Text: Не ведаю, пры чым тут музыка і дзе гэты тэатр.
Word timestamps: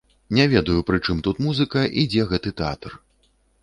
Не 0.37 0.45
ведаю, 0.53 0.77
пры 0.87 0.97
чым 1.05 1.21
тут 1.29 1.43
музыка 1.49 1.87
і 1.99 2.09
дзе 2.15 2.29
гэты 2.35 2.59
тэатр. 2.61 2.91